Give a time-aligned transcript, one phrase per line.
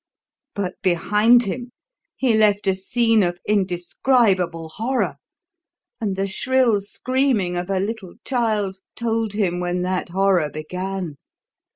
[0.55, 1.69] But behind him
[2.15, 5.17] he left a scene of indescribable horror,
[5.99, 11.17] and the shrill screaming of a little child told him when that horror began.